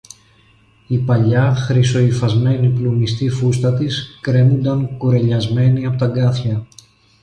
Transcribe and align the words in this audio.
Η 0.87 0.97
παλιά 0.97 1.55
χρυσοϋφασμένη 1.55 2.69
πλουμιστή 2.69 3.29
φούστα 3.29 3.73
της 3.73 4.17
κρέμουνταν 4.21 4.97
κουρελιασμένη 4.97 5.85
από 5.85 5.97
τ' 5.97 6.03
αγκάθια 6.03 6.67